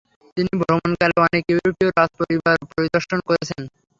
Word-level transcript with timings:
তিনি 0.37 0.51
ভ্রমণকালে 0.61 1.15
অনেক 1.25 1.43
ইউরোপীয় 1.51 1.91
রাজ 1.91 2.09
পরিবার 2.19 2.55
পরিদর্শন 2.71 3.19
করেছেন। 3.27 3.61